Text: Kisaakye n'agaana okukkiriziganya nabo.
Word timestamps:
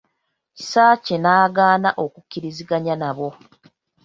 Kisaakye 0.55 1.15
n'agaana 1.19 1.89
okukkiriziganya 2.03 2.93
nabo. 3.01 3.29